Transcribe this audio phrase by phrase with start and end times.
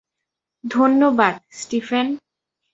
[0.63, 2.07] ধন্যবাদ, স্টিফেন।